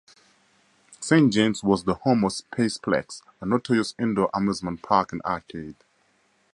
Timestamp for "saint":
0.99-1.31